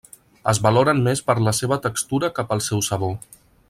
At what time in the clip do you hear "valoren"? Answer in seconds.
0.67-1.03